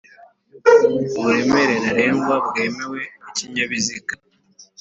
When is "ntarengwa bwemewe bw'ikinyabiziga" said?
1.83-4.13